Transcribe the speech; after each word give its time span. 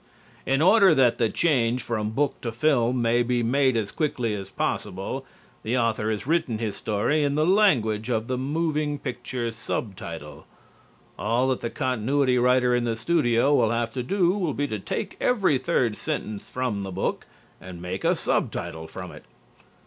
In 0.47 0.63
order 0.63 0.95
that 0.95 1.19
the 1.19 1.29
change 1.29 1.83
from 1.83 2.09
book 2.09 2.41
to 2.41 2.51
film 2.51 3.03
may 3.03 3.21
be 3.21 3.43
made 3.43 3.77
as 3.77 3.91
quickly 3.91 4.33
as 4.33 4.49
possible, 4.49 5.27
the 5.61 5.77
author 5.77 6.09
has 6.09 6.25
written 6.25 6.57
his 6.57 6.75
story 6.75 7.23
in 7.23 7.35
the 7.35 7.45
language 7.45 8.09
of 8.09 8.25
the 8.25 8.35
moving 8.39 8.97
picture 8.97 9.51
subtitle. 9.51 10.47
All 11.19 11.49
that 11.49 11.61
the 11.61 11.69
continuity 11.69 12.39
writer 12.39 12.73
in 12.73 12.83
the 12.85 12.95
studio 12.95 13.53
will 13.53 13.69
have 13.69 13.93
to 13.93 14.01
do 14.01 14.31
will 14.31 14.55
be 14.55 14.67
to 14.69 14.79
take 14.79 15.17
every 15.21 15.59
third 15.59 15.95
sentence 15.97 16.49
from 16.49 16.81
the 16.81 16.89
book 16.91 17.27
and 17.61 17.79
make 17.79 18.03
a 18.03 18.15
subtitle 18.15 18.87
from 18.87 19.11
it. 19.11 19.25